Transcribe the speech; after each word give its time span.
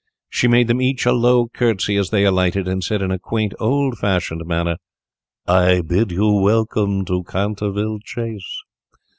She 0.31 0.47
made 0.47 0.65
them 0.67 0.81
each 0.81 1.05
a 1.05 1.11
low 1.11 1.47
curtsey 1.49 1.95
as 1.95 2.09
they 2.09 2.25
alighted, 2.25 2.67
and 2.67 2.83
said 2.83 3.03
in 3.03 3.11
a 3.11 3.19
quaint, 3.19 3.53
old 3.59 3.99
fashioned 3.99 4.43
manner, 4.47 4.77
"I 5.47 5.81
bid 5.81 6.11
you 6.11 6.41
welcome 6.41 7.05
to 7.05 7.23
Canterville 7.23 7.99
Chase." 7.99 8.63